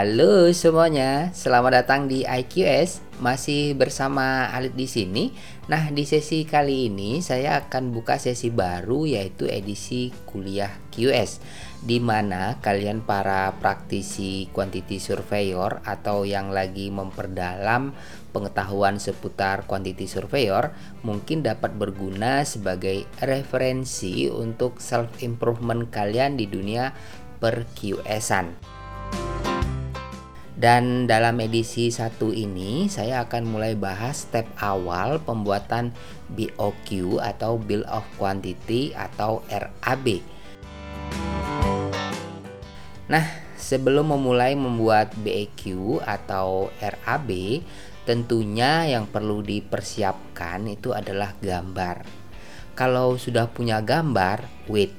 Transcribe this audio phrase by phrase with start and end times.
[0.00, 3.04] Halo semuanya, selamat datang di IQS.
[3.20, 5.28] Masih bersama Alit di sini.
[5.68, 11.44] Nah, di sesi kali ini saya akan buka sesi baru yaitu edisi kuliah QS
[11.84, 17.92] di mana kalian para praktisi quantity surveyor atau yang lagi memperdalam
[18.32, 20.72] pengetahuan seputar quantity surveyor
[21.04, 26.88] mungkin dapat berguna sebagai referensi untuk self improvement kalian di dunia
[27.36, 28.79] per QS-an.
[30.60, 35.88] Dan dalam edisi satu ini saya akan mulai bahas step awal pembuatan
[36.36, 40.20] BOQ atau Bill of Quantity atau RAB.
[43.08, 43.24] Nah,
[43.56, 47.64] sebelum memulai membuat BOQ atau RAB,
[48.04, 52.04] tentunya yang perlu dipersiapkan itu adalah gambar.
[52.76, 54.92] Kalau sudah punya gambar, wait,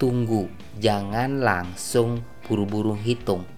[0.00, 0.48] tunggu,
[0.80, 3.55] jangan langsung buru-buru hitung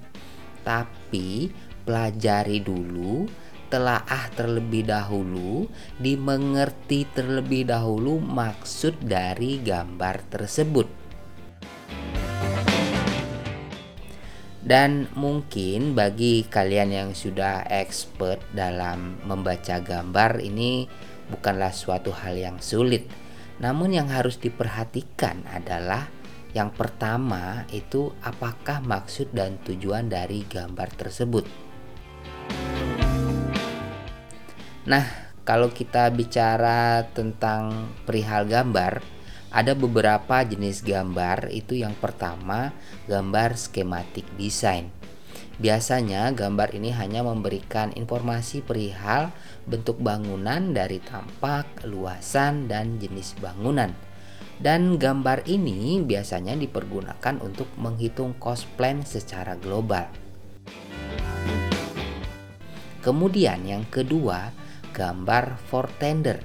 [0.68, 1.48] tapi
[1.88, 3.24] pelajari dulu,
[3.72, 5.64] telaah terlebih dahulu,
[5.96, 10.84] dimengerti terlebih dahulu maksud dari gambar tersebut.
[14.68, 20.84] Dan mungkin bagi kalian yang sudah expert dalam membaca gambar ini
[21.32, 23.08] bukanlah suatu hal yang sulit.
[23.64, 26.12] Namun yang harus diperhatikan adalah
[26.56, 31.44] yang pertama itu apakah maksud dan tujuan dari gambar tersebut.
[34.88, 35.04] Nah,
[35.44, 39.04] kalau kita bicara tentang perihal gambar,
[39.52, 41.52] ada beberapa jenis gambar.
[41.52, 42.72] Itu yang pertama,
[43.04, 44.88] gambar skematik desain.
[45.58, 49.34] Biasanya gambar ini hanya memberikan informasi perihal
[49.66, 54.07] bentuk bangunan dari tampak, luasan, dan jenis bangunan.
[54.58, 60.10] Dan gambar ini biasanya dipergunakan untuk menghitung cost plan secara global.
[62.98, 64.50] Kemudian yang kedua,
[64.90, 66.42] gambar for tender.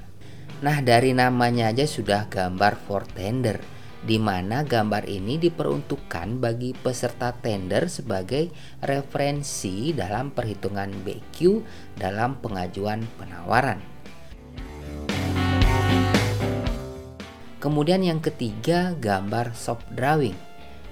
[0.62, 3.58] Nah, dari namanya aja sudah gambar for tender,
[4.04, 8.48] di mana gambar ini diperuntukkan bagi peserta tender sebagai
[8.84, 11.36] referensi dalam perhitungan BQ
[11.98, 13.93] dalam pengajuan penawaran.
[17.64, 20.36] Kemudian yang ketiga, gambar soft drawing.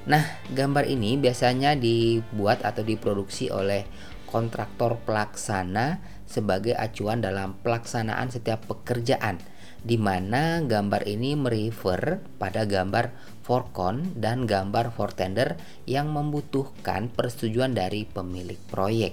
[0.08, 0.24] Nah,
[0.56, 3.84] gambar ini biasanya dibuat atau diproduksi oleh
[4.24, 9.36] kontraktor pelaksana sebagai acuan dalam pelaksanaan setiap pekerjaan
[9.84, 13.12] di mana gambar ini merefer pada gambar
[13.44, 19.12] forecon dan gambar for tender yang membutuhkan persetujuan dari pemilik proyek.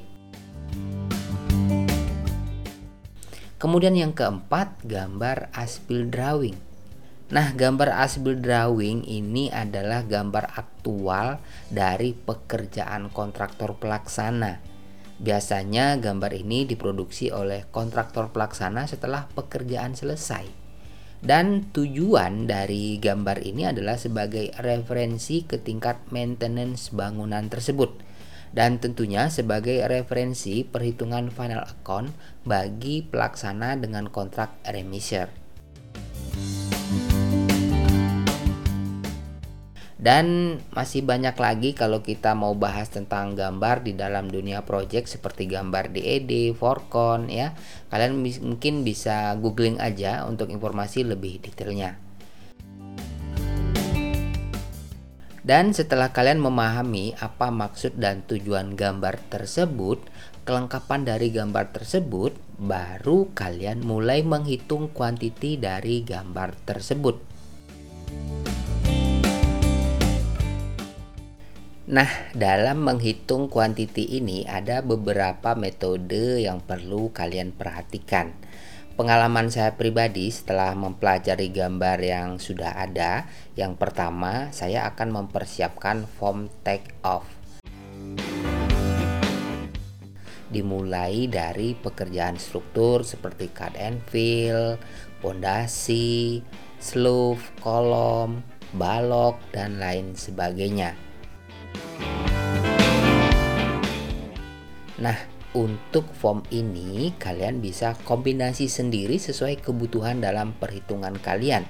[3.59, 6.68] Kemudian yang keempat, gambar aspil drawing.
[7.29, 11.37] Nah, gambar asbil drawing ini adalah gambar aktual
[11.69, 14.57] dari pekerjaan kontraktor pelaksana.
[15.21, 20.49] Biasanya gambar ini diproduksi oleh kontraktor pelaksana setelah pekerjaan selesai.
[21.21, 28.09] Dan tujuan dari gambar ini adalah sebagai referensi ke tingkat maintenance bangunan tersebut
[28.49, 32.09] dan tentunya sebagai referensi perhitungan final account
[32.41, 35.48] bagi pelaksana dengan kontrak remisser.
[39.99, 45.43] Dan masih banyak lagi kalau kita mau bahas tentang gambar di dalam dunia project seperti
[45.43, 47.51] gambar DED, Forcon ya.
[47.91, 51.99] Kalian mungkin bisa googling aja untuk informasi lebih detailnya.
[55.43, 59.99] Dan setelah kalian memahami apa maksud dan tujuan gambar tersebut,
[60.47, 67.38] kelengkapan dari gambar tersebut, baru kalian mulai menghitung kuantiti dari gambar tersebut.
[71.89, 72.05] Nah,
[72.37, 78.37] dalam menghitung kuantiti ini ada beberapa metode yang perlu kalian perhatikan.
[78.93, 83.25] Pengalaman saya pribadi setelah mempelajari gambar yang sudah ada,
[83.57, 87.25] yang pertama saya akan mempersiapkan form take off.
[90.53, 94.77] Dimulai dari pekerjaan struktur seperti cut and fill,
[95.25, 96.45] pondasi,
[96.77, 98.45] slope, kolom,
[98.77, 101.08] balok, dan lain sebagainya.
[104.99, 105.15] Nah,
[105.55, 111.63] untuk form ini kalian bisa kombinasi sendiri sesuai kebutuhan dalam perhitungan kalian.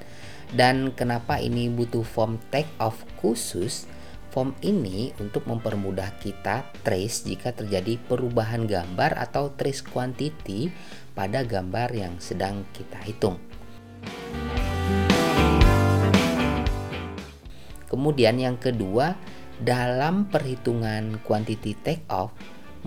[0.50, 3.86] Dan kenapa ini butuh form take off khusus?
[4.30, 10.70] Form ini untuk mempermudah kita trace jika terjadi perubahan gambar atau trace quantity
[11.18, 13.42] pada gambar yang sedang kita hitung.
[17.90, 19.18] Kemudian yang kedua,
[19.60, 22.32] dalam perhitungan quantity take off,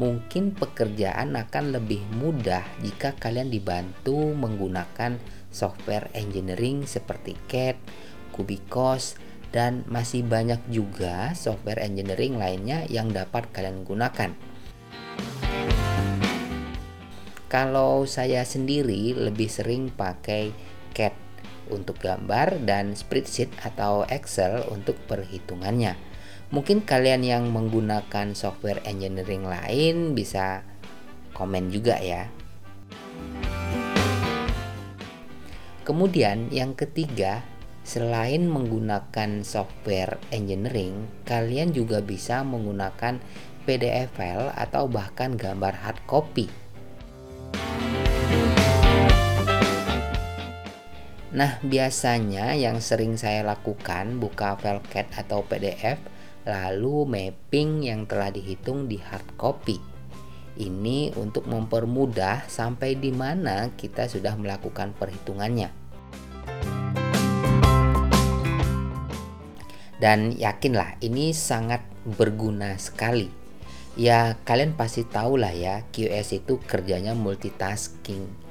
[0.00, 5.20] mungkin pekerjaan akan lebih mudah jika kalian dibantu menggunakan
[5.52, 7.76] software engineering seperti CAD,
[8.32, 9.20] Cubicos,
[9.52, 14.32] dan masih banyak juga software engineering lainnya yang dapat kalian gunakan.
[17.52, 20.56] Kalau saya sendiri lebih sering pakai
[20.96, 21.12] CAD
[21.68, 26.11] untuk gambar dan spreadsheet atau Excel untuk perhitungannya.
[26.52, 30.60] Mungkin kalian yang menggunakan software engineering lain bisa
[31.32, 32.28] komen juga ya.
[35.82, 37.40] Kemudian yang ketiga,
[37.88, 43.16] selain menggunakan software engineering, kalian juga bisa menggunakan
[43.64, 46.52] PDF file atau bahkan gambar hard copy
[51.32, 55.96] Nah, biasanya yang sering saya lakukan buka file CAD atau PDF
[56.42, 59.78] lalu mapping yang telah dihitung di hard copy.
[60.52, 65.72] Ini untuk mempermudah sampai di mana kita sudah melakukan perhitungannya.
[69.96, 73.30] Dan yakinlah ini sangat berguna sekali.
[73.94, 78.42] Ya, kalian pasti tahu lah ya, QS itu kerjanya multitasking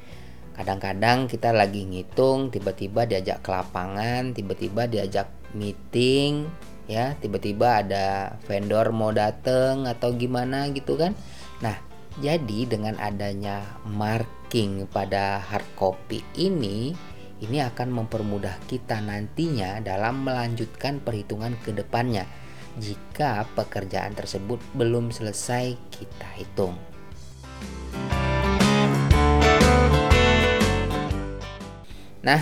[0.61, 6.45] kadang-kadang kita lagi ngitung tiba-tiba diajak ke lapangan tiba-tiba diajak meeting
[6.91, 11.15] ya tiba-tiba ada vendor mau dateng atau gimana gitu kan
[11.63, 11.79] nah
[12.19, 16.91] jadi dengan adanya marking pada hard copy ini
[17.39, 22.27] ini akan mempermudah kita nantinya dalam melanjutkan perhitungan ke depannya
[22.77, 26.77] jika pekerjaan tersebut belum selesai kita hitung.
[32.21, 32.41] Nah,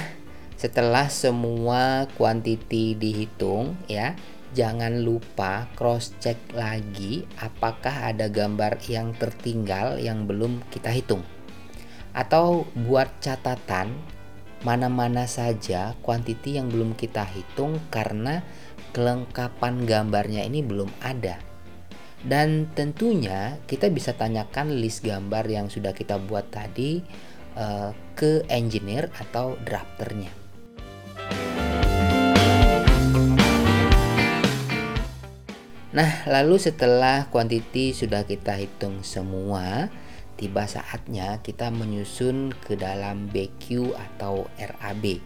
[0.59, 4.19] setelah semua quantity dihitung ya,
[4.57, 11.21] jangan lupa cross check lagi apakah ada gambar yang tertinggal yang belum kita hitung.
[12.13, 13.93] Atau buat catatan
[14.65, 18.43] mana-mana saja quantity yang belum kita hitung karena
[18.91, 21.39] kelengkapan gambarnya ini belum ada.
[22.19, 26.99] Dan tentunya kita bisa tanyakan list gambar yang sudah kita buat tadi
[27.55, 30.38] uh, ke engineer atau drafternya.
[35.99, 39.91] Nah, lalu setelah quantity sudah kita hitung semua,
[40.39, 45.19] tiba saatnya kita menyusun ke dalam BQ atau RAB.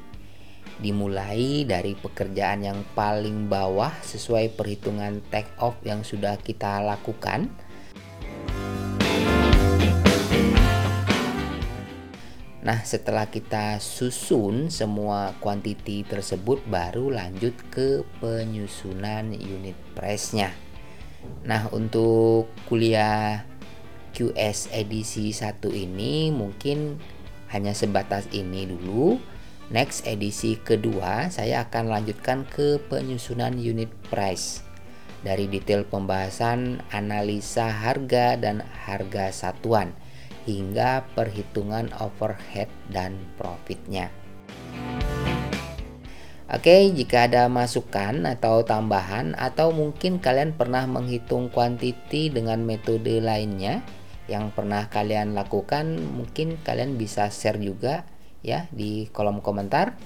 [0.82, 7.54] Dimulai dari pekerjaan yang paling bawah sesuai perhitungan take off yang sudah kita lakukan
[12.64, 20.63] Nah, setelah kita susun semua quantity tersebut baru lanjut ke penyusunan unit price-nya.
[21.44, 23.44] Nah, untuk kuliah
[24.14, 27.02] QS edisi 1 ini mungkin
[27.52, 29.20] hanya sebatas ini dulu.
[29.74, 34.62] Next edisi kedua saya akan lanjutkan ke penyusunan unit price.
[35.24, 39.96] Dari detail pembahasan analisa harga dan harga satuan
[40.44, 44.23] hingga perhitungan overhead dan profitnya.
[46.54, 53.82] Oke, jika ada masukan atau tambahan atau mungkin kalian pernah menghitung kuantiti dengan metode lainnya
[54.30, 58.06] yang pernah kalian lakukan, mungkin kalian bisa share juga
[58.46, 59.98] ya di kolom komentar.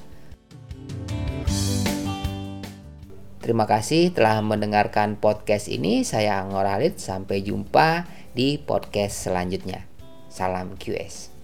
[3.44, 6.08] Terima kasih telah mendengarkan podcast ini.
[6.08, 6.96] Saya Angor Halid.
[6.96, 9.84] Sampai jumpa di podcast selanjutnya.
[10.32, 11.37] Salam QS.